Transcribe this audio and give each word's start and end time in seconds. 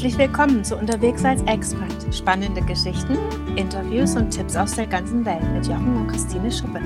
Herzlich 0.00 0.28
willkommen 0.28 0.64
zu 0.64 0.78
Unterwegs 0.78 1.22
als 1.26 1.42
Expert. 1.42 2.14
Spannende 2.14 2.62
Geschichten, 2.62 3.18
Interviews 3.56 4.16
und 4.16 4.30
Tipps 4.30 4.56
aus 4.56 4.74
der 4.74 4.86
ganzen 4.86 5.26
Welt 5.26 5.42
mit 5.52 5.66
Jochen 5.66 5.94
und 5.94 6.08
Christine 6.08 6.50
Schuppe. 6.50 6.80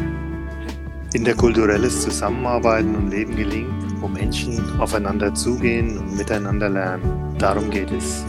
Interkulturelles 1.12 2.02
Zusammenarbeiten 2.02 2.96
und 2.96 3.10
Leben 3.10 3.36
gelingt, 3.36 4.00
wo 4.00 4.08
Menschen 4.08 4.80
aufeinander 4.80 5.32
zugehen 5.32 5.96
und 5.96 6.16
miteinander 6.16 6.68
lernen. 6.68 7.38
Darum 7.38 7.70
geht 7.70 7.92
es. 7.92 8.24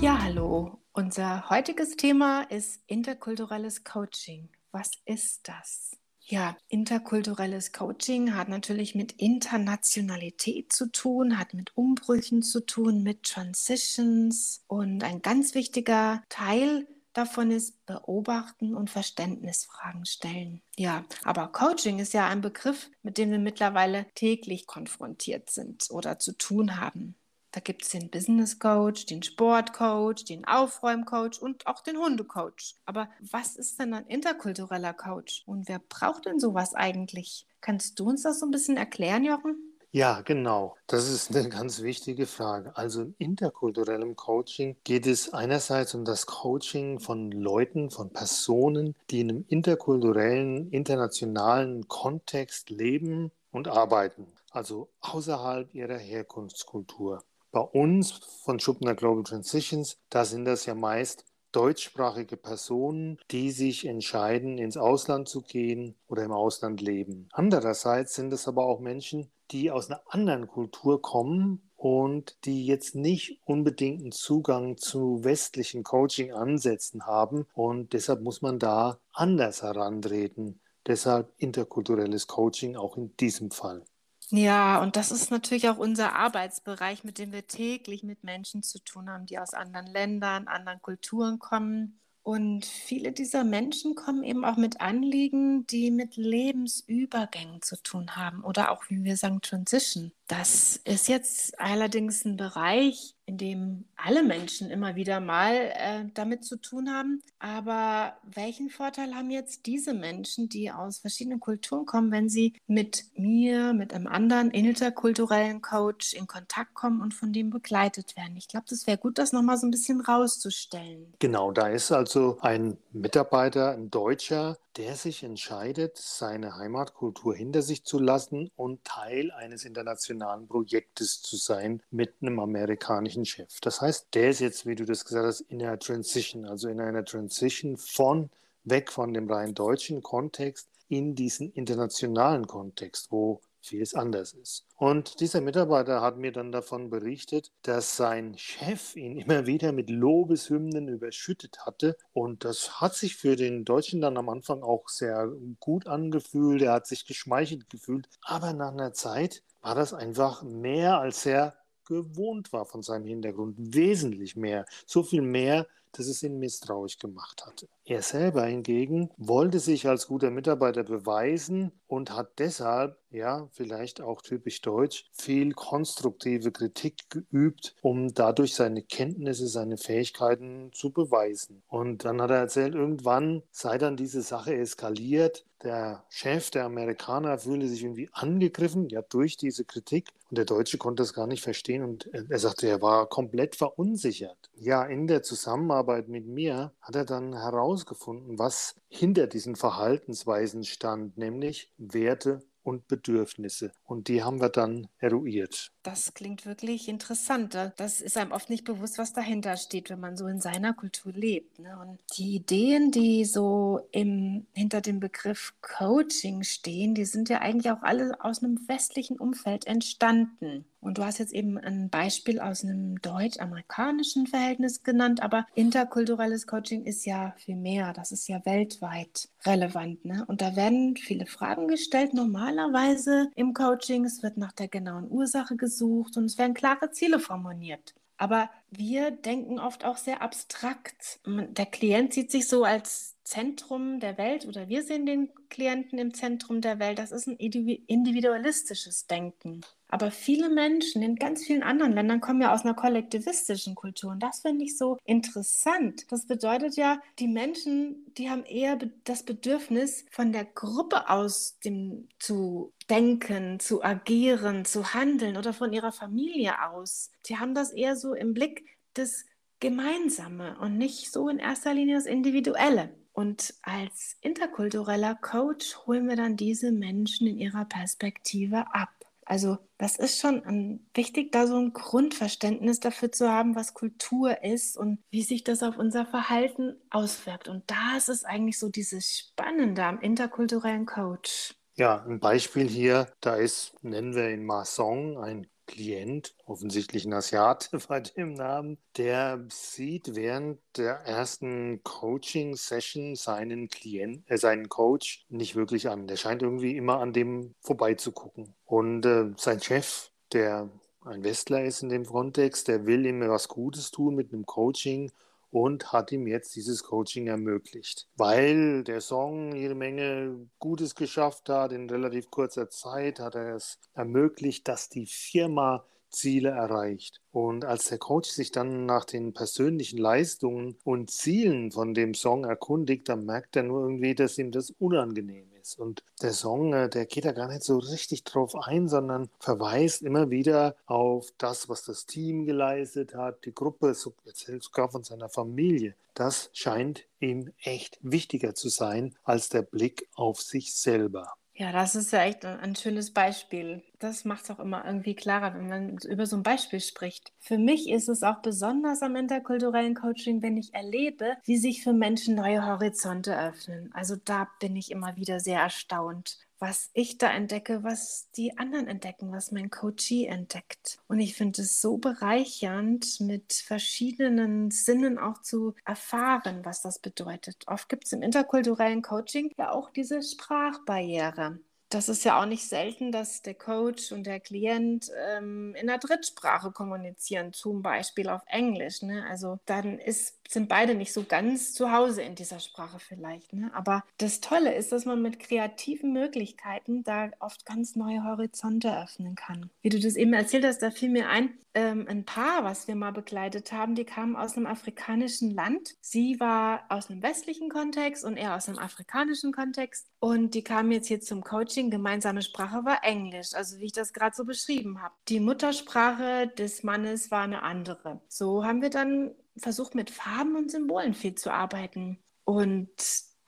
Ja, 0.00 0.18
hallo. 0.22 0.80
Unser 0.94 1.50
heutiges 1.50 1.96
Thema 1.96 2.44
ist 2.48 2.80
interkulturelles 2.86 3.84
Coaching. 3.84 4.48
Was 4.72 4.90
ist 5.04 5.46
das? 5.46 5.98
Ja, 6.28 6.56
interkulturelles 6.66 7.72
Coaching 7.72 8.34
hat 8.34 8.48
natürlich 8.48 8.96
mit 8.96 9.12
Internationalität 9.12 10.72
zu 10.72 10.90
tun, 10.90 11.38
hat 11.38 11.54
mit 11.54 11.76
Umbrüchen 11.76 12.42
zu 12.42 12.66
tun, 12.66 13.04
mit 13.04 13.22
Transitions 13.22 14.64
und 14.66 15.04
ein 15.04 15.22
ganz 15.22 15.54
wichtiger 15.54 16.24
Teil 16.28 16.88
davon 17.12 17.52
ist 17.52 17.86
beobachten 17.86 18.74
und 18.74 18.90
Verständnisfragen 18.90 20.04
stellen. 20.04 20.62
Ja, 20.76 21.04
aber 21.22 21.46
Coaching 21.48 22.00
ist 22.00 22.12
ja 22.12 22.26
ein 22.28 22.40
Begriff, 22.40 22.90
mit 23.02 23.18
dem 23.18 23.30
wir 23.30 23.38
mittlerweile 23.38 24.06
täglich 24.14 24.66
konfrontiert 24.66 25.48
sind 25.48 25.86
oder 25.90 26.18
zu 26.18 26.36
tun 26.36 26.80
haben. 26.80 27.14
Da 27.52 27.60
gibt 27.60 27.84
es 27.84 27.90
den 27.90 28.10
Business 28.10 28.58
Coach, 28.58 29.06
den 29.06 29.22
Sport 29.22 29.72
Coach, 29.72 30.24
den 30.24 30.44
Aufräumcoach 30.44 31.40
und 31.40 31.66
auch 31.66 31.80
den 31.80 31.96
Hundecoach. 31.96 32.74
Aber 32.84 33.08
was 33.20 33.56
ist 33.56 33.80
denn 33.80 33.94
ein 33.94 34.06
interkultureller 34.06 34.92
Coach? 34.92 35.42
Und 35.46 35.68
wer 35.68 35.78
braucht 35.78 36.26
denn 36.26 36.38
sowas 36.38 36.74
eigentlich? 36.74 37.46
Kannst 37.60 37.98
du 37.98 38.08
uns 38.08 38.22
das 38.22 38.40
so 38.40 38.46
ein 38.46 38.50
bisschen 38.50 38.76
erklären, 38.76 39.24
Jochen? 39.24 39.66
Ja, 39.96 40.20
genau. 40.20 40.76
Das 40.88 41.08
ist 41.08 41.34
eine 41.34 41.48
ganz 41.48 41.80
wichtige 41.80 42.26
Frage. 42.26 42.76
Also 42.76 43.00
im 43.00 43.14
interkulturellen 43.16 44.14
Coaching 44.14 44.76
geht 44.84 45.06
es 45.06 45.32
einerseits 45.32 45.94
um 45.94 46.04
das 46.04 46.26
Coaching 46.26 47.00
von 47.00 47.30
Leuten, 47.32 47.90
von 47.90 48.12
Personen, 48.12 48.94
die 49.10 49.20
in 49.20 49.30
einem 49.30 49.44
interkulturellen, 49.48 50.70
internationalen 50.70 51.88
Kontext 51.88 52.68
leben 52.68 53.30
und 53.52 53.68
arbeiten, 53.68 54.26
also 54.50 54.90
außerhalb 55.00 55.74
ihrer 55.74 55.96
Herkunftskultur. 55.96 57.22
Bei 57.56 57.62
uns 57.62 58.10
von 58.44 58.60
Schubner 58.60 58.94
Global 58.94 59.22
Transitions, 59.22 59.96
da 60.10 60.26
sind 60.26 60.44
das 60.44 60.66
ja 60.66 60.74
meist 60.74 61.24
deutschsprachige 61.52 62.36
Personen, 62.36 63.18
die 63.30 63.50
sich 63.50 63.86
entscheiden, 63.86 64.58
ins 64.58 64.76
Ausland 64.76 65.26
zu 65.26 65.40
gehen 65.40 65.94
oder 66.06 66.22
im 66.24 66.32
Ausland 66.32 66.82
leben. 66.82 67.30
Andererseits 67.32 68.14
sind 68.14 68.30
es 68.34 68.46
aber 68.46 68.66
auch 68.66 68.80
Menschen, 68.80 69.30
die 69.52 69.70
aus 69.70 69.88
einer 69.88 70.02
anderen 70.08 70.48
Kultur 70.48 71.00
kommen 71.00 71.70
und 71.76 72.36
die 72.44 72.66
jetzt 72.66 72.94
nicht 72.94 73.40
unbedingt 73.46 74.02
einen 74.02 74.12
Zugang 74.12 74.76
zu 74.76 75.24
westlichen 75.24 75.82
Coaching-Ansätzen 75.82 77.06
haben 77.06 77.46
und 77.54 77.94
deshalb 77.94 78.20
muss 78.20 78.42
man 78.42 78.58
da 78.58 79.00
anders 79.14 79.62
herantreten. 79.62 80.60
Deshalb 80.86 81.32
interkulturelles 81.38 82.26
Coaching 82.26 82.76
auch 82.76 82.98
in 82.98 83.16
diesem 83.16 83.50
Fall. 83.50 83.82
Ja, 84.30 84.82
und 84.82 84.96
das 84.96 85.12
ist 85.12 85.30
natürlich 85.30 85.68
auch 85.68 85.78
unser 85.78 86.14
Arbeitsbereich, 86.14 87.04
mit 87.04 87.18
dem 87.18 87.32
wir 87.32 87.46
täglich 87.46 88.02
mit 88.02 88.24
Menschen 88.24 88.62
zu 88.62 88.80
tun 88.80 89.08
haben, 89.08 89.26
die 89.26 89.38
aus 89.38 89.54
anderen 89.54 89.86
Ländern, 89.86 90.48
anderen 90.48 90.82
Kulturen 90.82 91.38
kommen. 91.38 92.00
Und 92.22 92.66
viele 92.66 93.12
dieser 93.12 93.44
Menschen 93.44 93.94
kommen 93.94 94.24
eben 94.24 94.44
auch 94.44 94.56
mit 94.56 94.80
Anliegen, 94.80 95.64
die 95.68 95.92
mit 95.92 96.16
Lebensübergängen 96.16 97.62
zu 97.62 97.80
tun 97.80 98.16
haben 98.16 98.42
oder 98.42 98.72
auch, 98.72 98.82
wie 98.90 99.04
wir 99.04 99.16
sagen, 99.16 99.40
Transition. 99.42 100.12
Das 100.26 100.80
ist 100.84 101.08
jetzt 101.08 101.58
allerdings 101.60 102.24
ein 102.24 102.36
Bereich, 102.36 103.14
in 103.26 103.38
dem 103.38 103.84
alle 103.96 104.22
Menschen 104.22 104.70
immer 104.70 104.96
wieder 104.96 105.20
mal 105.20 105.54
äh, 105.54 106.04
damit 106.14 106.44
zu 106.44 106.56
tun 106.56 106.90
haben. 106.90 107.22
Aber 107.38 108.16
welchen 108.24 108.68
Vorteil 108.68 109.14
haben 109.14 109.30
jetzt 109.30 109.66
diese 109.66 109.94
Menschen, 109.94 110.48
die 110.48 110.70
aus 110.70 110.98
verschiedenen 110.98 111.40
Kulturen 111.40 111.86
kommen, 111.86 112.10
wenn 112.10 112.28
sie 112.28 112.54
mit 112.66 113.04
mir, 113.16 113.72
mit 113.72 113.94
einem 113.94 114.06
anderen 114.08 114.50
interkulturellen 114.50 115.62
Coach 115.62 116.14
in 116.14 116.26
Kontakt 116.26 116.74
kommen 116.74 117.00
und 117.00 117.14
von 117.14 117.32
dem 117.32 117.50
begleitet 117.50 118.16
werden? 118.16 118.36
Ich 118.36 118.48
glaube, 118.48 118.66
das 118.68 118.86
wäre 118.86 118.98
gut, 118.98 119.18
das 119.18 119.32
nochmal 119.32 119.58
so 119.58 119.66
ein 119.66 119.72
bisschen 119.72 120.00
rauszustellen. 120.00 121.14
Genau, 121.20 121.52
da 121.52 121.68
ist 121.68 121.92
also 121.92 122.38
ein 122.40 122.78
Mitarbeiter, 122.92 123.72
ein 123.72 123.90
Deutscher, 123.90 124.56
der 124.76 124.94
sich 124.94 125.22
entscheidet, 125.22 125.96
seine 125.96 126.56
Heimatkultur 126.56 127.34
hinter 127.34 127.62
sich 127.62 127.84
zu 127.84 127.98
lassen 127.98 128.50
und 128.56 128.84
Teil 128.84 129.30
eines 129.30 129.64
internationalen 129.64 130.15
Projektes 130.48 131.20
zu 131.22 131.36
sein 131.36 131.82
mit 131.90 132.14
einem 132.20 132.38
amerikanischen 132.38 133.24
Chef. 133.24 133.60
Das 133.60 133.80
heißt, 133.80 134.08
der 134.14 134.30
ist 134.30 134.40
jetzt, 134.40 134.66
wie 134.66 134.74
du 134.74 134.84
das 134.84 135.04
gesagt 135.04 135.26
hast, 135.26 135.40
in 135.42 135.62
einer 135.62 135.78
Transition, 135.78 136.44
also 136.44 136.68
in 136.68 136.80
einer 136.80 137.04
Transition 137.04 137.76
von 137.76 138.30
weg 138.64 138.90
von 138.90 139.14
dem 139.14 139.30
rein 139.30 139.54
deutschen 139.54 140.02
Kontext 140.02 140.68
in 140.88 141.14
diesen 141.14 141.52
internationalen 141.52 142.46
Kontext, 142.46 143.10
wo 143.10 143.40
vieles 143.66 143.94
anders 143.94 144.32
ist. 144.32 144.64
Und 144.76 145.20
dieser 145.20 145.40
Mitarbeiter 145.40 146.00
hat 146.00 146.18
mir 146.18 146.32
dann 146.32 146.52
davon 146.52 146.90
berichtet, 146.90 147.50
dass 147.62 147.96
sein 147.96 148.38
Chef 148.38 148.94
ihn 148.96 149.16
immer 149.16 149.46
wieder 149.46 149.72
mit 149.72 149.90
Lobeshymnen 149.90 150.88
überschüttet 150.88 151.66
hatte. 151.66 151.96
Und 152.12 152.44
das 152.44 152.80
hat 152.80 152.94
sich 152.94 153.16
für 153.16 153.36
den 153.36 153.64
Deutschen 153.64 154.00
dann 154.00 154.16
am 154.16 154.28
Anfang 154.28 154.62
auch 154.62 154.88
sehr 154.88 155.30
gut 155.58 155.86
angefühlt. 155.86 156.62
Er 156.62 156.72
hat 156.72 156.86
sich 156.86 157.06
geschmeichelt 157.06 157.68
gefühlt. 157.68 158.08
Aber 158.22 158.52
nach 158.52 158.72
einer 158.72 158.92
Zeit 158.92 159.42
war 159.66 159.74
das 159.74 159.92
einfach 159.92 160.44
mehr 160.44 161.00
als 161.00 161.26
er 161.26 161.52
gewohnt 161.84 162.52
war 162.52 162.66
von 162.66 162.84
seinem 162.84 163.04
Hintergrund. 163.04 163.56
Wesentlich 163.58 164.36
mehr. 164.36 164.64
So 164.86 165.02
viel 165.02 165.22
mehr, 165.22 165.66
dass 165.90 166.06
es 166.06 166.22
ihn 166.22 166.38
misstrauisch 166.38 166.98
gemacht 166.98 167.44
hatte. 167.44 167.68
Er 167.88 168.02
selber 168.02 168.44
hingegen 168.46 169.10
wollte 169.16 169.60
sich 169.60 169.86
als 169.86 170.08
guter 170.08 170.32
Mitarbeiter 170.32 170.82
beweisen 170.82 171.70
und 171.86 172.10
hat 172.10 172.40
deshalb, 172.40 172.98
ja, 173.10 173.48
vielleicht 173.52 174.00
auch 174.00 174.22
typisch 174.22 174.60
deutsch, 174.60 175.08
viel 175.12 175.52
konstruktive 175.52 176.50
Kritik 176.50 177.08
geübt, 177.10 177.76
um 177.82 178.12
dadurch 178.12 178.56
seine 178.56 178.82
Kenntnisse, 178.82 179.46
seine 179.46 179.76
Fähigkeiten 179.76 180.70
zu 180.72 180.90
beweisen. 180.90 181.62
Und 181.68 182.04
dann 182.04 182.20
hat 182.20 182.30
er 182.30 182.38
erzählt, 182.38 182.74
irgendwann 182.74 183.44
sei 183.52 183.78
dann 183.78 183.96
diese 183.96 184.22
Sache 184.22 184.56
eskaliert. 184.56 185.46
Der 185.62 186.04
Chef, 186.08 186.50
der 186.50 186.64
Amerikaner, 186.64 187.38
fühle 187.38 187.68
sich 187.68 187.82
irgendwie 187.82 188.10
angegriffen, 188.12 188.88
ja, 188.88 189.02
durch 189.02 189.36
diese 189.36 189.64
Kritik. 189.64 190.10
Und 190.28 190.38
der 190.38 190.44
Deutsche 190.44 190.76
konnte 190.76 191.02
das 191.02 191.14
gar 191.14 191.26
nicht 191.26 191.42
verstehen 191.42 191.82
und 191.84 192.06
er 192.12 192.38
sagte, 192.38 192.68
er 192.68 192.82
war 192.82 193.08
komplett 193.08 193.54
verunsichert. 193.56 194.50
Ja, 194.54 194.82
in 194.84 195.06
der 195.06 195.22
Zusammenarbeit 195.22 196.08
mit 196.08 196.26
mir 196.26 196.72
hat 196.80 196.96
er 196.96 197.04
dann 197.04 197.32
heraus 197.34 197.75
herausgefunden, 197.76 198.38
was 198.38 198.74
hinter 198.88 199.26
diesen 199.26 199.54
Verhaltensweisen 199.54 200.64
stand, 200.64 201.18
nämlich 201.18 201.72
Werte 201.76 202.42
und 202.62 202.88
Bedürfnisse. 202.88 203.72
Und 203.84 204.08
die 204.08 204.22
haben 204.22 204.40
wir 204.40 204.48
dann 204.48 204.88
eruiert. 204.98 205.72
Das 205.86 206.14
klingt 206.14 206.46
wirklich 206.46 206.88
interessant. 206.88 207.56
Das 207.76 208.00
ist 208.00 208.18
einem 208.18 208.32
oft 208.32 208.50
nicht 208.50 208.64
bewusst, 208.64 208.98
was 208.98 209.12
dahinter 209.12 209.56
steht, 209.56 209.88
wenn 209.88 210.00
man 210.00 210.16
so 210.16 210.26
in 210.26 210.40
seiner 210.40 210.74
Kultur 210.74 211.12
lebt. 211.12 211.60
Ne? 211.60 211.78
Und 211.78 212.00
die 212.18 212.34
Ideen, 212.34 212.90
die 212.90 213.24
so 213.24 213.86
im, 213.92 214.46
hinter 214.52 214.80
dem 214.80 214.98
Begriff 214.98 215.54
Coaching 215.60 216.42
stehen, 216.42 216.96
die 216.96 217.04
sind 217.04 217.28
ja 217.28 217.38
eigentlich 217.38 217.70
auch 217.70 217.82
alle 217.82 218.16
aus 218.18 218.42
einem 218.42 218.58
westlichen 218.66 219.16
Umfeld 219.16 219.68
entstanden. 219.68 220.64
Und 220.80 220.98
du 220.98 221.04
hast 221.04 221.18
jetzt 221.18 221.32
eben 221.32 221.58
ein 221.58 221.88
Beispiel 221.88 222.38
aus 222.38 222.62
einem 222.62 223.00
deutsch-amerikanischen 223.00 224.26
Verhältnis 224.26 224.84
genannt, 224.84 225.20
aber 225.20 225.46
interkulturelles 225.54 226.46
Coaching 226.46 226.84
ist 226.84 227.06
ja 227.06 227.34
viel 227.38 227.56
mehr. 227.56 227.92
Das 227.92 228.12
ist 228.12 228.28
ja 228.28 228.44
weltweit 228.44 229.28
relevant. 229.44 230.04
Ne? 230.04 230.24
Und 230.28 230.42
da 230.42 230.54
werden 230.54 230.96
viele 230.96 231.26
Fragen 231.26 231.66
gestellt. 231.66 232.14
Normalerweise 232.14 233.30
im 233.34 233.52
Coaching, 233.52 234.04
es 234.04 234.22
wird 234.22 234.36
nach 234.36 234.52
der 234.52 234.68
genauen 234.68 235.10
Ursache 235.10 235.56
gesucht 235.56 235.75
und 235.84 236.24
es 236.24 236.38
werden 236.38 236.54
klare 236.54 236.90
Ziele 236.90 237.18
formuliert. 237.18 237.94
Aber 238.18 238.50
wir 238.70 239.10
denken 239.10 239.58
oft 239.58 239.84
auch 239.84 239.98
sehr 239.98 240.22
abstrakt. 240.22 241.20
Der 241.26 241.66
Klient 241.66 242.14
sieht 242.14 242.30
sich 242.30 242.48
so 242.48 242.64
als 242.64 243.14
Zentrum 243.24 244.00
der 244.00 244.16
Welt 244.16 244.46
oder 244.46 244.68
wir 244.68 244.82
sehen 244.82 245.04
den 245.04 245.30
Klienten 245.50 245.98
im 245.98 246.14
Zentrum 246.14 246.60
der 246.60 246.78
Welt. 246.78 246.98
Das 246.98 247.12
ist 247.12 247.26
ein 247.26 247.36
individualistisches 247.36 249.06
Denken. 249.06 249.60
Aber 249.88 250.10
viele 250.10 250.48
Menschen 250.48 251.02
in 251.02 251.16
ganz 251.16 251.44
vielen 251.44 251.62
anderen 251.62 251.92
Ländern 251.92 252.20
kommen 252.20 252.42
ja 252.42 252.52
aus 252.52 252.64
einer 252.64 252.74
kollektivistischen 252.74 253.74
Kultur. 253.74 254.12
Und 254.12 254.22
das 254.22 254.40
finde 254.40 254.64
ich 254.64 254.76
so 254.76 254.98
interessant. 255.04 256.10
Das 256.10 256.26
bedeutet 256.26 256.76
ja, 256.76 257.00
die 257.18 257.28
Menschen, 257.28 258.04
die 258.18 258.28
haben 258.28 258.44
eher 258.44 258.78
das 259.04 259.22
Bedürfnis, 259.22 260.04
von 260.10 260.32
der 260.32 260.44
Gruppe 260.44 261.08
aus 261.08 261.58
dem, 261.64 262.08
zu 262.18 262.72
denken, 262.90 263.60
zu 263.60 263.82
agieren, 263.84 264.64
zu 264.64 264.94
handeln 264.94 265.36
oder 265.36 265.52
von 265.52 265.72
ihrer 265.72 265.92
Familie 265.92 266.68
aus. 266.70 267.10
Die 267.26 267.38
haben 267.38 267.54
das 267.54 267.72
eher 267.72 267.96
so 267.96 268.14
im 268.14 268.34
Blick, 268.34 268.64
das 268.94 269.24
Gemeinsame 269.60 270.58
und 270.58 270.76
nicht 270.76 271.12
so 271.12 271.28
in 271.28 271.38
erster 271.38 271.72
Linie 271.74 271.96
das 271.96 272.06
Individuelle. 272.06 272.94
Und 273.12 273.54
als 273.62 274.18
interkultureller 274.20 275.14
Coach 275.14 275.78
holen 275.86 276.06
wir 276.06 276.16
dann 276.16 276.36
diese 276.36 276.70
Menschen 276.70 277.26
in 277.26 277.38
ihrer 277.38 277.64
Perspektive 277.64 278.66
ab. 278.74 278.90
Also 279.26 279.58
das 279.76 279.96
ist 279.96 280.20
schon 280.20 280.86
wichtig, 280.94 281.32
da 281.32 281.48
so 281.48 281.56
ein 281.56 281.72
Grundverständnis 281.72 282.78
dafür 282.78 283.10
zu 283.10 283.28
haben, 283.28 283.56
was 283.56 283.74
Kultur 283.74 284.42
ist 284.44 284.78
und 284.78 285.00
wie 285.10 285.22
sich 285.22 285.42
das 285.42 285.64
auf 285.64 285.76
unser 285.76 286.06
Verhalten 286.06 286.76
auswirkt. 286.90 287.48
Und 287.48 287.64
das 287.68 288.08
ist 288.08 288.24
eigentlich 288.24 288.58
so 288.58 288.68
dieses 288.68 289.18
Spannende 289.18 289.84
am 289.84 290.00
interkulturellen 290.00 290.86
Coach. 290.86 291.54
Ja, 291.74 292.04
ein 292.04 292.20
Beispiel 292.20 292.68
hier, 292.68 293.12
da 293.20 293.34
ist, 293.34 293.74
nennen 293.82 294.14
wir 294.14 294.30
ihn 294.30 294.46
Masson, 294.46 295.18
ein 295.18 295.46
Klient, 295.66 296.34
offensichtlich 296.44 297.04
ein 297.04 297.12
Asiate 297.12 297.78
bei 297.88 298.00
dem 298.00 298.34
Namen, 298.34 298.78
der 298.96 299.44
sieht 299.48 300.14
während 300.14 300.60
der 300.76 300.94
ersten 301.00 301.82
Coaching-Session 301.82 303.16
seinen 303.16 303.68
Klient, 303.68 304.24
äh, 304.30 304.38
seinen 304.38 304.68
Coach 304.68 305.24
nicht 305.28 305.56
wirklich 305.56 305.88
an. 305.88 306.06
Der 306.06 306.16
scheint 306.16 306.42
irgendwie 306.42 306.76
immer 306.76 307.00
an 307.00 307.12
dem 307.12 307.54
vorbeizugucken. 307.60 308.54
Und 308.64 309.04
äh, 309.06 309.32
sein 309.36 309.60
Chef, 309.60 310.10
der 310.32 310.70
ein 311.04 311.22
Westler 311.22 311.64
ist 311.64 311.82
in 311.82 311.88
dem 311.88 312.04
Kontext, 312.04 312.68
der 312.68 312.86
will 312.86 313.06
ihm 313.06 313.20
was 313.20 313.48
Gutes 313.48 313.90
tun 313.90 314.14
mit 314.14 314.32
einem 314.32 314.44
Coaching 314.44 315.12
und 315.50 315.92
hat 315.92 316.12
ihm 316.12 316.26
jetzt 316.26 316.54
dieses 316.56 316.82
Coaching 316.82 317.26
ermöglicht. 317.26 318.08
Weil 318.16 318.84
der 318.84 319.00
Song 319.00 319.54
jede 319.54 319.74
Menge 319.74 320.48
Gutes 320.58 320.94
geschafft 320.94 321.48
hat, 321.48 321.72
in 321.72 321.88
relativ 321.88 322.30
kurzer 322.30 322.68
Zeit 322.68 323.20
hat 323.20 323.34
er 323.34 323.54
es 323.54 323.78
ermöglicht, 323.94 324.68
dass 324.68 324.88
die 324.88 325.06
Firma 325.06 325.84
Ziele 326.10 326.50
erreicht. 326.50 327.20
Und 327.30 327.64
als 327.64 327.88
der 327.88 327.98
Coach 327.98 328.30
sich 328.30 328.50
dann 328.50 328.86
nach 328.86 329.04
den 329.04 329.34
persönlichen 329.34 329.98
Leistungen 329.98 330.78
und 330.84 331.10
Zielen 331.10 331.70
von 331.72 331.94
dem 331.94 332.14
Song 332.14 332.44
erkundigt, 332.44 333.08
dann 333.08 333.24
merkt 333.26 333.56
er 333.56 333.64
nur 333.64 333.82
irgendwie, 333.82 334.14
dass 334.14 334.38
ihm 334.38 334.50
das 334.50 334.70
unangenehm 334.70 335.52
ist. 335.52 335.55
Und 335.74 336.02
der 336.22 336.32
Song, 336.32 336.72
äh, 336.72 336.88
der 336.88 337.06
geht 337.06 337.24
da 337.24 337.32
gar 337.32 337.48
nicht 337.48 337.64
so 337.64 337.78
richtig 337.78 338.24
drauf 338.24 338.54
ein, 338.54 338.88
sondern 338.88 339.28
verweist 339.40 340.02
immer 340.02 340.30
wieder 340.30 340.76
auf 340.86 341.32
das, 341.38 341.68
was 341.68 341.82
das 341.82 342.06
Team 342.06 342.44
geleistet 342.44 343.14
hat, 343.14 343.44
die 343.44 343.54
Gruppe, 343.54 343.94
erzählt 344.24 344.62
sogar 344.62 344.88
von 344.90 345.02
seiner 345.02 345.28
Familie. 345.28 345.94
Das 346.14 346.50
scheint 346.52 347.04
ihm 347.20 347.52
echt 347.60 347.98
wichtiger 348.02 348.54
zu 348.54 348.68
sein 348.68 349.14
als 349.24 349.48
der 349.48 349.62
Blick 349.62 350.08
auf 350.14 350.40
sich 350.40 350.74
selber. 350.74 351.34
Ja, 351.58 351.72
das 351.72 351.94
ist 351.94 352.12
ja 352.12 352.22
echt 352.24 352.44
ein 352.44 352.76
schönes 352.76 353.12
Beispiel. 353.14 353.82
Das 353.98 354.24
macht 354.26 354.44
es 354.44 354.50
auch 354.50 354.58
immer 354.60 354.84
irgendwie 354.84 355.14
klarer, 355.14 355.54
wenn 355.54 355.68
man 355.68 355.96
über 356.06 356.26
so 356.26 356.36
ein 356.36 356.42
Beispiel 356.42 356.80
spricht. 356.80 357.32
Für 357.40 357.56
mich 357.56 357.88
ist 357.88 358.08
es 358.10 358.22
auch 358.22 358.42
besonders 358.42 359.00
am 359.02 359.16
interkulturellen 359.16 359.94
Coaching, 359.94 360.42
wenn 360.42 360.58
ich 360.58 360.74
erlebe, 360.74 361.36
wie 361.44 361.56
sich 361.56 361.82
für 361.82 361.94
Menschen 361.94 362.34
neue 362.34 362.64
Horizonte 362.66 363.38
öffnen. 363.38 363.90
Also 363.94 364.16
da 364.22 364.48
bin 364.60 364.76
ich 364.76 364.90
immer 364.90 365.16
wieder 365.16 365.40
sehr 365.40 365.60
erstaunt 365.60 366.45
was 366.58 366.90
ich 366.94 367.18
da 367.18 367.30
entdecke, 367.30 367.82
was 367.82 368.30
die 368.36 368.56
anderen 368.58 368.88
entdecken, 368.88 369.32
was 369.32 369.52
mein 369.52 369.70
Coachee 369.70 370.26
entdeckt. 370.26 370.98
Und 371.08 371.20
ich 371.20 371.34
finde 371.34 371.62
es 371.62 371.80
so 371.80 371.98
bereichernd, 371.98 373.20
mit 373.20 373.52
verschiedenen 373.52 374.70
Sinnen 374.70 375.18
auch 375.18 375.42
zu 375.42 375.74
erfahren, 375.84 376.64
was 376.64 376.82
das 376.82 376.98
bedeutet. 376.98 377.64
Oft 377.66 377.88
gibt 377.88 378.06
es 378.06 378.12
im 378.12 378.22
interkulturellen 378.22 379.02
Coaching 379.02 379.52
ja 379.58 379.70
auch 379.72 379.90
diese 379.90 380.22
Sprachbarriere 380.22 381.58
das 381.88 382.08
ist 382.08 382.24
ja 382.24 382.40
auch 382.40 382.46
nicht 382.46 382.68
selten, 382.68 383.12
dass 383.12 383.42
der 383.42 383.54
Coach 383.54 384.12
und 384.12 384.26
der 384.26 384.40
Klient 384.40 385.10
ähm, 385.28 385.74
in 385.74 385.86
der 385.86 385.98
Drittsprache 385.98 386.72
kommunizieren, 386.72 387.52
zum 387.52 387.82
Beispiel 387.82 388.28
auf 388.28 388.42
Englisch. 388.46 389.02
Ne? 389.02 389.24
Also 389.28 389.58
dann 389.66 389.98
ist, 389.98 390.38
sind 390.48 390.68
beide 390.68 390.94
nicht 390.94 391.12
so 391.12 391.24
ganz 391.24 391.74
zu 391.74 391.92
Hause 391.92 392.22
in 392.22 392.34
dieser 392.34 392.60
Sprache 392.60 392.98
vielleicht. 392.98 393.52
Ne? 393.52 393.70
Aber 393.74 394.04
das 394.18 394.40
Tolle 394.40 394.74
ist, 394.74 394.90
dass 394.90 395.04
man 395.04 395.22
mit 395.22 395.38
kreativen 395.38 396.12
Möglichkeiten 396.12 397.04
da 397.04 397.30
oft 397.38 397.64
ganz 397.64 397.94
neue 397.94 398.24
Horizonte 398.24 398.96
öffnen 399.02 399.36
kann. 399.36 399.70
Wie 399.82 399.88
du 399.88 400.00
das 400.00 400.16
eben 400.16 400.32
erzählt 400.32 400.64
hast, 400.64 400.82
da 400.82 400.90
fiel 400.90 401.10
mir 401.10 401.28
ein, 401.28 401.50
ähm, 401.76 402.06
ein 402.08 402.24
Paar, 402.24 402.64
was 402.64 402.88
wir 402.88 402.96
mal 402.96 403.12
begleitet 403.12 403.70
haben, 403.70 403.94
die 403.94 404.06
kamen 404.06 404.34
aus 404.34 404.56
einem 404.56 404.66
afrikanischen 404.66 405.50
Land. 405.50 405.94
Sie 406.00 406.40
war 406.40 406.84
aus 406.88 407.10
einem 407.10 407.22
westlichen 407.22 407.68
Kontext 407.68 408.24
und 408.24 408.38
er 408.38 408.56
aus 408.56 408.68
einem 408.68 408.78
afrikanischen 408.78 409.52
Kontext. 409.52 410.08
Und 410.18 410.54
die 410.54 410.64
kamen 410.64 410.90
jetzt 410.90 411.08
hier 411.08 411.20
zum 411.20 411.44
Coaching. 411.44 411.85
Gemeinsame 411.90 412.42
Sprache 412.42 412.84
war 412.84 413.02
Englisch, 413.02 413.54
also 413.54 413.78
wie 413.78 413.86
ich 413.86 413.92
das 413.92 414.12
gerade 414.12 414.34
so 414.34 414.44
beschrieben 414.44 415.02
habe. 415.02 415.14
Die 415.28 415.40
Muttersprache 415.40 416.48
des 416.48 416.82
Mannes 416.82 417.30
war 417.30 417.42
eine 417.42 417.62
andere. 417.62 418.20
So 418.28 418.64
haben 418.64 418.82
wir 418.82 418.90
dann 418.90 419.34
versucht, 419.56 419.94
mit 419.94 420.10
Farben 420.10 420.56
und 420.56 420.70
Symbolen 420.70 421.14
viel 421.14 421.34
zu 421.34 421.50
arbeiten. 421.50 422.18
Und 422.44 422.90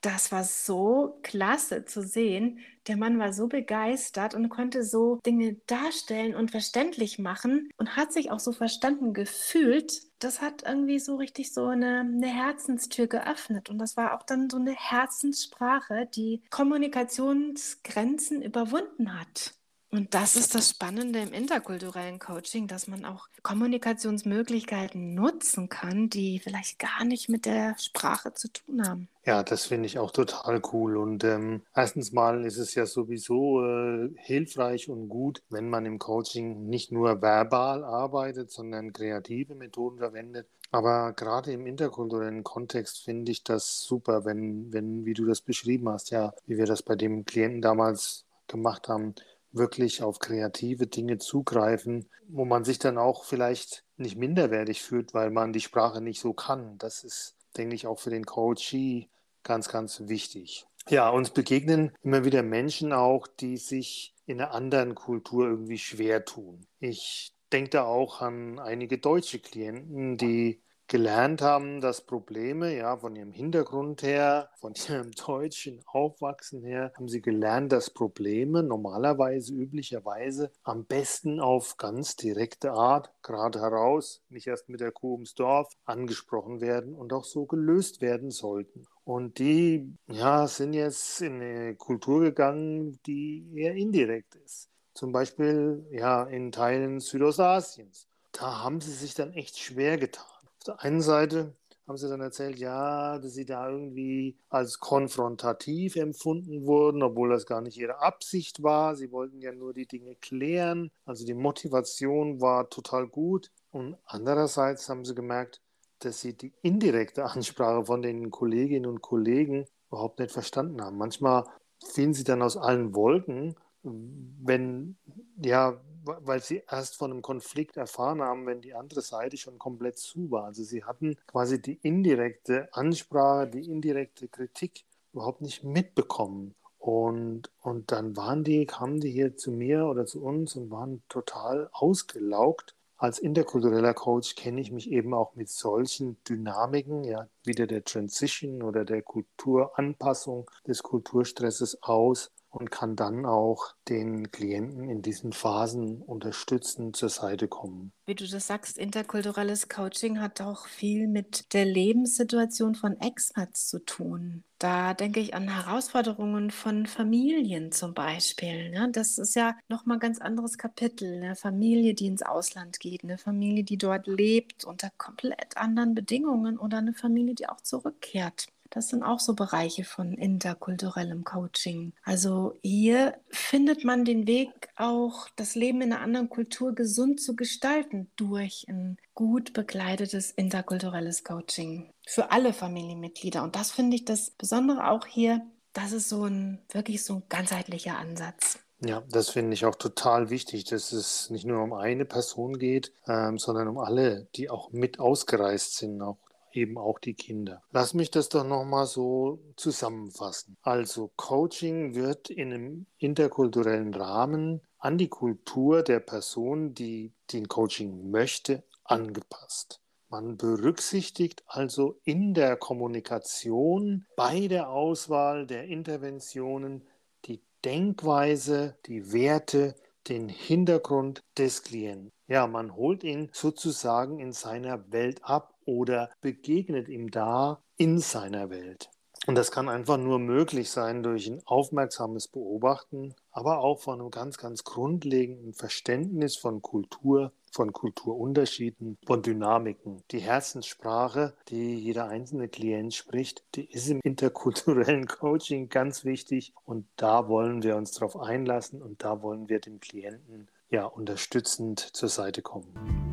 das 0.01 0.31
war 0.31 0.43
so 0.43 1.19
klasse 1.23 1.85
zu 1.85 2.01
sehen. 2.01 2.59
Der 2.87 2.95
Mann 2.97 3.19
war 3.19 3.33
so 3.33 3.47
begeistert 3.47 4.33
und 4.33 4.49
konnte 4.49 4.83
so 4.83 5.19
Dinge 5.25 5.57
darstellen 5.67 6.35
und 6.35 6.51
verständlich 6.51 7.19
machen 7.19 7.69
und 7.77 7.95
hat 7.95 8.13
sich 8.13 8.31
auch 8.31 8.39
so 8.39 8.51
verstanden 8.51 9.13
gefühlt. 9.13 10.01
Das 10.19 10.41
hat 10.41 10.63
irgendwie 10.65 10.99
so 10.99 11.17
richtig 11.17 11.53
so 11.53 11.67
eine, 11.67 11.99
eine 11.99 12.27
Herzenstür 12.27 13.07
geöffnet. 13.07 13.69
Und 13.69 13.77
das 13.77 13.97
war 13.97 14.17
auch 14.17 14.23
dann 14.23 14.49
so 14.49 14.57
eine 14.57 14.73
Herzenssprache, 14.73 16.07
die 16.13 16.43
Kommunikationsgrenzen 16.49 18.41
überwunden 18.41 19.19
hat. 19.19 19.58
Und 19.91 20.13
das 20.13 20.35
ist 20.35 20.53
das 20.53 20.69
Spannende 20.69 21.19
im 21.19 21.33
interkulturellen 21.33 22.19
Coaching, 22.19 22.67
dass 22.67 22.87
man 22.87 23.05
auch 23.05 23.27
Kommunikationsmöglichkeiten 23.41 25.15
nutzen 25.15 25.67
kann, 25.67 26.09
die 26.09 26.39
vielleicht 26.39 26.77
gar 26.77 27.03
nicht 27.05 27.27
mit 27.27 27.45
der 27.45 27.75
Sprache 27.79 28.33
zu 28.33 28.51
tun 28.51 28.87
haben. 28.87 29.07
Ja, 29.25 29.41
das 29.41 29.65
finde 29.65 29.87
ich 29.87 29.97
auch 29.97 30.11
total 30.11 30.61
cool. 30.73 30.95
Und 30.95 31.23
ähm, 31.23 31.63
erstens 31.75 32.11
mal 32.11 32.45
ist 32.45 32.57
es 32.57 32.75
ja 32.75 32.85
sowieso 32.85 33.65
äh, 33.65 34.11
hilfreich 34.17 34.89
und 34.89 35.09
gut, 35.09 35.41
wenn 35.49 35.69
man 35.69 35.87
im 35.87 35.97
Coaching 35.97 36.67
nicht 36.67 36.91
nur 36.91 37.21
verbal 37.21 37.83
arbeitet, 37.83 38.51
sondern 38.51 38.93
kreative 38.93 39.55
Methoden 39.55 39.97
verwendet. 39.97 40.47
Aber 40.71 41.13
gerade 41.13 41.51
im 41.51 41.65
interkulturellen 41.65 42.43
Kontext 42.43 43.03
finde 43.03 43.31
ich 43.31 43.43
das 43.43 43.81
super, 43.81 44.23
wenn, 44.23 44.71
wenn, 44.71 45.03
wie 45.05 45.15
du 45.15 45.25
das 45.25 45.41
beschrieben 45.41 45.89
hast, 45.89 46.11
ja, 46.11 46.33
wie 46.45 46.57
wir 46.57 46.67
das 46.67 46.83
bei 46.83 46.95
dem 46.95 47.25
Klienten 47.25 47.63
damals 47.63 48.25
gemacht 48.47 48.87
haben, 48.87 49.15
wirklich 49.51 50.03
auf 50.03 50.19
kreative 50.19 50.87
Dinge 50.87 51.17
zugreifen, 51.17 52.09
wo 52.27 52.45
man 52.45 52.63
sich 52.63 52.79
dann 52.79 52.97
auch 52.97 53.23
vielleicht 53.23 53.83
nicht 53.97 54.17
minderwertig 54.17 54.81
fühlt, 54.81 55.13
weil 55.13 55.31
man 55.31 55.53
die 55.53 55.61
Sprache 55.61 56.01
nicht 56.01 56.21
so 56.21 56.33
kann. 56.33 56.77
Das 56.77 57.03
ist, 57.03 57.35
denke 57.57 57.75
ich, 57.75 57.87
auch 57.87 57.99
für 57.99 58.11
den 58.11 58.25
Coachee 58.25 59.09
ganz, 59.43 59.69
ganz 59.69 60.01
wichtig. 60.07 60.65
Ja, 60.87 61.09
uns 61.09 61.31
begegnen 61.31 61.91
immer 62.01 62.25
wieder 62.25 62.43
Menschen 62.43 62.93
auch, 62.93 63.27
die 63.27 63.57
sich 63.57 64.15
in 64.25 64.41
einer 64.41 64.53
anderen 64.53 64.95
Kultur 64.95 65.47
irgendwie 65.47 65.77
schwer 65.77 66.25
tun. 66.25 66.65
Ich 66.79 67.33
denke 67.51 67.71
da 67.71 67.83
auch 67.83 68.21
an 68.21 68.59
einige 68.59 68.97
deutsche 68.97 69.39
Klienten, 69.39 70.17
die 70.17 70.61
gelernt 70.89 71.41
haben, 71.41 71.81
dass 71.81 72.01
Probleme, 72.01 72.75
ja, 72.75 72.97
von 72.97 73.15
ihrem 73.15 73.31
Hintergrund 73.31 74.01
her, 74.01 74.49
von 74.59 74.73
ihrem 74.89 75.11
deutschen 75.11 75.81
Aufwachsen 75.85 76.63
her, 76.63 76.91
haben 76.95 77.07
sie 77.07 77.21
gelernt, 77.21 77.71
dass 77.71 77.91
Probleme 77.91 78.63
normalerweise, 78.63 79.53
üblicherweise 79.53 80.51
am 80.63 80.85
besten 80.85 81.39
auf 81.39 81.77
ganz 81.77 82.15
direkte 82.15 82.71
Art, 82.71 83.13
gerade 83.21 83.61
heraus, 83.61 84.21
nicht 84.29 84.47
erst 84.47 84.67
mit 84.67 84.81
der 84.81 84.91
Kuh 84.91 85.13
ums 85.13 85.35
Dorf, 85.35 85.71
angesprochen 85.85 86.59
werden 86.59 86.95
und 86.95 87.13
auch 87.13 87.23
so 87.23 87.45
gelöst 87.45 88.01
werden 88.01 88.31
sollten. 88.31 88.85
Und 89.03 89.37
die, 89.37 89.95
ja, 90.07 90.47
sind 90.47 90.73
jetzt 90.73 91.21
in 91.21 91.41
eine 91.41 91.75
Kultur 91.75 92.21
gegangen, 92.21 92.99
die 93.05 93.47
eher 93.55 93.75
indirekt 93.75 94.35
ist. 94.35 94.69
Zum 94.95 95.11
Beispiel, 95.11 95.85
ja, 95.91 96.23
in 96.23 96.51
Teilen 96.51 96.99
Südostasiens. 96.99 98.07
Da 98.31 98.63
haben 98.63 98.81
sie 98.81 98.91
sich 98.91 99.13
dann 99.13 99.33
echt 99.33 99.57
schwer 99.59 99.97
getan 99.97 100.38
der 100.69 100.83
einen 100.83 101.01
Seite 101.01 101.53
haben 101.87 101.97
sie 101.97 102.07
dann 102.07 102.21
erzählt, 102.21 102.59
ja, 102.59 103.17
dass 103.17 103.33
sie 103.33 103.45
da 103.45 103.67
irgendwie 103.67 104.37
als 104.49 104.79
konfrontativ 104.79 105.95
empfunden 105.95 106.65
wurden, 106.65 107.01
obwohl 107.01 107.29
das 107.29 107.47
gar 107.47 107.61
nicht 107.61 107.77
ihre 107.77 107.99
Absicht 107.99 108.61
war. 108.61 108.95
Sie 108.95 109.11
wollten 109.11 109.41
ja 109.41 109.51
nur 109.51 109.73
die 109.73 109.87
Dinge 109.87 110.15
klären. 110.15 110.91
Also 111.05 111.25
die 111.25 111.33
Motivation 111.33 112.41
war 112.41 112.69
total 112.69 113.07
gut. 113.07 113.51
Und 113.71 113.97
andererseits 114.05 114.87
haben 114.87 115.03
sie 115.03 115.15
gemerkt, 115.15 115.61
dass 115.97 116.21
sie 116.21 116.37
die 116.37 116.53
indirekte 116.61 117.25
Ansprache 117.25 117.85
von 117.85 118.03
den 118.03 118.29
Kolleginnen 118.29 118.85
und 118.85 119.01
Kollegen 119.01 119.65
überhaupt 119.87 120.19
nicht 120.19 120.31
verstanden 120.31 120.81
haben. 120.81 120.97
Manchmal 120.97 121.45
fielen 121.83 122.13
sie 122.13 122.23
dann 122.23 122.43
aus 122.43 122.55
allen 122.55 122.93
Wolken, 122.93 123.55
wenn, 123.81 124.95
ja, 125.43 125.81
weil 126.21 126.41
sie 126.41 126.63
erst 126.69 126.95
von 126.95 127.11
einem 127.11 127.21
Konflikt 127.21 127.77
erfahren 127.77 128.21
haben, 128.21 128.45
wenn 128.45 128.61
die 128.61 128.73
andere 128.73 129.01
Seite 129.01 129.37
schon 129.37 129.59
komplett 129.59 129.97
zu 129.97 130.31
war. 130.31 130.45
Also 130.45 130.63
sie 130.63 130.83
hatten 130.83 131.17
quasi 131.27 131.61
die 131.61 131.79
indirekte 131.81 132.73
Ansprache, 132.73 133.47
die 133.47 133.69
indirekte 133.69 134.27
Kritik 134.27 134.85
überhaupt 135.13 135.41
nicht 135.41 135.63
mitbekommen. 135.63 136.55
Und, 136.77 137.51
und 137.61 137.91
dann 137.91 138.15
waren 138.15 138.43
die, 138.43 138.65
kamen 138.65 139.01
die 139.01 139.11
hier 139.11 139.35
zu 139.35 139.51
mir 139.51 139.85
oder 139.85 140.05
zu 140.05 140.23
uns 140.23 140.55
und 140.55 140.71
waren 140.71 141.03
total 141.09 141.69
ausgelaugt. 141.73 142.73
Als 142.97 143.19
interkultureller 143.19 143.93
Coach 143.93 144.35
kenne 144.35 144.59
ich 144.59 144.71
mich 144.71 144.91
eben 144.91 145.13
auch 145.13 145.35
mit 145.35 145.49
solchen 145.49 146.17
Dynamiken, 146.23 147.03
ja, 147.03 147.27
wieder 147.43 147.67
der 147.67 147.83
Transition 147.83 148.61
oder 148.61 148.85
der 148.85 149.01
Kulturanpassung 149.01 150.49
des 150.67 150.83
Kulturstresses 150.83 151.81
aus 151.83 152.31
und 152.49 152.71
kann 152.71 152.95
dann 152.95 153.25
auch 153.25 153.73
den 153.87 154.31
Klienten 154.31 154.89
in 154.89 155.01
diesen 155.01 155.33
Phasen 155.33 156.01
unterstützen, 156.01 156.93
zur 156.93 157.09
Seite 157.09 157.47
kommen. 157.47 157.91
Wie 158.05 158.15
du 158.15 158.27
das 158.27 158.47
sagst, 158.47 158.77
interkulturelles 158.77 159.69
Coaching 159.69 160.19
hat 160.19 160.41
auch 160.41 160.67
viel 160.67 161.07
mit 161.07 161.53
der 161.53 161.65
Lebenssituation 161.65 162.75
von 162.75 162.99
Expats 162.99 163.67
zu 163.67 163.79
tun. 163.79 164.43
Da 164.57 164.93
denke 164.93 165.21
ich 165.21 165.33
an 165.33 165.47
Herausforderungen 165.47 166.51
von 166.51 166.85
Familien 166.85 167.71
zum 167.71 167.93
Beispiel. 167.93 168.71
Ne? 168.71 168.89
Das 168.91 169.17
ist 169.17 169.35
ja 169.35 169.55
nochmal 169.69 169.97
ein 169.97 170.01
ganz 170.01 170.19
anderes 170.19 170.57
Kapitel. 170.57 171.23
Eine 171.23 171.35
Familie, 171.35 171.93
die 171.93 172.07
ins 172.07 172.23
Ausland 172.23 172.79
geht, 172.79 173.03
eine 173.03 173.17
Familie, 173.17 173.63
die 173.63 173.77
dort 173.77 174.07
lebt 174.07 174.65
unter 174.65 174.89
komplett 174.97 175.55
anderen 175.55 175.95
Bedingungen 175.95 176.57
oder 176.57 176.79
eine 176.79 176.93
Familie, 176.93 177.35
die 177.35 177.47
auch 177.47 177.61
zurückkehrt. 177.61 178.47
Das 178.69 178.89
sind 178.89 179.03
auch 179.03 179.19
so 179.19 179.33
Bereiche 179.33 179.83
von 179.83 180.13
interkulturellem 180.13 181.23
Coaching. 181.23 181.93
Also 182.03 182.53
hier 182.61 183.15
findet 183.29 183.83
man 183.83 184.05
den 184.05 184.27
Weg, 184.27 184.49
auch 184.75 185.27
das 185.35 185.55
Leben 185.55 185.81
in 185.81 185.93
einer 185.93 186.01
anderen 186.01 186.29
Kultur 186.29 186.75
gesund 186.75 187.19
zu 187.19 187.35
gestalten 187.35 188.11
durch 188.15 188.65
ein 188.69 188.97
gut 189.15 189.53
begleitetes 189.53 190.31
interkulturelles 190.31 191.23
Coaching 191.23 191.91
für 192.05 192.31
alle 192.31 192.53
Familienmitglieder. 192.53 193.43
Und 193.43 193.55
das 193.55 193.71
finde 193.71 193.95
ich 193.95 194.05
das 194.05 194.31
Besondere 194.31 194.89
auch 194.89 195.05
hier. 195.05 195.41
Das 195.73 195.91
ist 195.91 196.09
so 196.09 196.25
ein 196.25 196.59
wirklich 196.71 197.03
so 197.03 197.15
ein 197.15 197.23
ganzheitlicher 197.29 197.97
Ansatz. 197.97 198.59
Ja, 198.81 199.03
das 199.09 199.29
finde 199.29 199.53
ich 199.53 199.65
auch 199.65 199.75
total 199.75 200.29
wichtig, 200.29 200.63
dass 200.63 200.93
es 200.93 201.29
nicht 201.29 201.45
nur 201.45 201.61
um 201.61 201.73
eine 201.73 202.05
Person 202.05 202.57
geht, 202.57 202.93
ähm, 203.07 203.37
sondern 203.37 203.67
um 203.67 203.77
alle, 203.77 204.27
die 204.35 204.49
auch 204.49 204.71
mit 204.71 204.99
ausgereist 204.99 205.75
sind, 205.75 206.01
auch 206.01 206.17
eben 206.53 206.77
auch 206.77 206.99
die 206.99 207.13
Kinder. 207.13 207.61
Lass 207.71 207.93
mich 207.93 208.11
das 208.11 208.29
doch 208.29 208.43
nochmal 208.43 208.85
so 208.85 209.39
zusammenfassen. 209.55 210.57
Also 210.61 211.11
Coaching 211.15 211.95
wird 211.95 212.29
in 212.29 212.53
einem 212.53 212.85
interkulturellen 212.97 213.93
Rahmen 213.93 214.61
an 214.77 214.97
die 214.97 215.09
Kultur 215.09 215.83
der 215.83 215.99
Person, 215.99 216.73
die 216.73 217.13
den 217.33 217.47
Coaching 217.47 218.09
möchte, 218.11 218.63
angepasst. 218.83 219.81
Man 220.09 220.37
berücksichtigt 220.37 221.43
also 221.45 221.99
in 222.03 222.33
der 222.33 222.55
Kommunikation 222.55 224.05
bei 224.15 224.47
der 224.47 224.69
Auswahl 224.69 225.45
der 225.45 225.65
Interventionen 225.65 226.87
die 227.25 227.43
Denkweise, 227.63 228.75
die 228.87 229.13
Werte, 229.13 229.75
den 230.07 230.27
Hintergrund 230.27 231.21
des 231.37 231.61
Klienten. 231.61 232.11
Ja, 232.27 232.47
man 232.47 232.75
holt 232.75 233.03
ihn 233.03 233.29
sozusagen 233.33 234.19
in 234.19 234.31
seiner 234.31 234.91
Welt 234.91 235.23
ab 235.23 235.53
oder 235.69 236.09
begegnet 236.21 236.89
ihm 236.89 237.11
da 237.11 237.63
in 237.77 237.99
seiner 237.99 238.49
Welt. 238.49 238.89
Und 239.27 239.35
das 239.35 239.51
kann 239.51 239.69
einfach 239.69 239.97
nur 239.97 240.17
möglich 240.17 240.71
sein 240.71 241.03
durch 241.03 241.27
ein 241.27 241.41
aufmerksames 241.45 242.27
Beobachten, 242.27 243.13
aber 243.31 243.59
auch 243.59 243.79
von 243.79 243.99
einem 243.99 244.11
ganz, 244.11 244.37
ganz 244.37 244.63
grundlegenden 244.63 245.53
Verständnis 245.53 246.35
von 246.35 246.61
Kultur, 246.61 247.31
von 247.51 247.73
Kulturunterschieden, 247.73 248.97
von 249.05 249.21
Dynamiken. 249.21 250.03
Die 250.11 250.19
Herzenssprache, 250.19 251.35
die 251.49 251.75
jeder 251.75 252.07
einzelne 252.07 252.47
Klient 252.47 252.93
spricht, 252.93 253.43
die 253.55 253.65
ist 253.65 253.89
im 253.89 253.99
interkulturellen 254.03 255.05
Coaching 255.07 255.69
ganz 255.69 256.05
wichtig 256.05 256.53
und 256.65 256.87
da 256.95 257.27
wollen 257.27 257.61
wir 257.61 257.75
uns 257.75 257.91
darauf 257.91 258.17
einlassen 258.17 258.81
und 258.81 259.03
da 259.03 259.21
wollen 259.21 259.49
wir 259.49 259.59
dem 259.59 259.79
Klienten 259.79 260.47
ja 260.69 260.85
unterstützend 260.85 261.79
zur 261.79 262.09
Seite 262.09 262.41
kommen. 262.41 263.08